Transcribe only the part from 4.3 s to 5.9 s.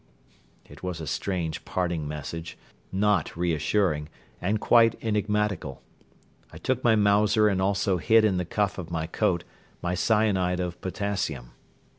and quite enigmatical.